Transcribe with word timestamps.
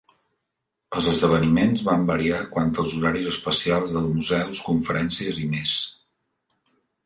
Els 0.99 1.09
esdeveniments 1.11 1.83
van 1.89 2.07
variar 2.07 2.39
quant 2.57 2.73
als 2.85 2.97
horaris 3.01 3.29
especials 3.35 3.95
dels 3.99 4.11
museus, 4.17 4.65
conferències 4.73 5.45
i 5.47 5.49
més. 5.57 5.79